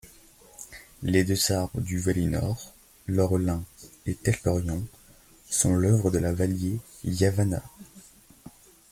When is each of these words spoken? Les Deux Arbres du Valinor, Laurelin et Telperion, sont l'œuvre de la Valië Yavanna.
Les 1.03 1.23
Deux 1.23 1.51
Arbres 1.51 1.79
du 1.79 1.99
Valinor, 1.99 2.73
Laurelin 3.05 3.63
et 4.07 4.15
Telperion, 4.15 4.87
sont 5.47 5.75
l'œuvre 5.75 6.09
de 6.09 6.17
la 6.17 6.33
Valië 6.33 6.79
Yavanna. 7.03 7.61